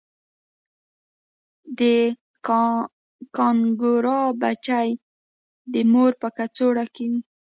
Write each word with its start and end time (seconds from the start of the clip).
د 1.79 1.81
کانګارو 3.35 4.19
بچی 4.41 4.89
د 5.73 5.75
مور 5.91 6.11
په 6.21 6.27
کڅوړه 6.37 6.85
کې 6.95 7.05
وي 7.11 7.21